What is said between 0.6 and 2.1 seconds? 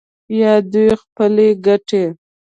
دوی خپلې ګټې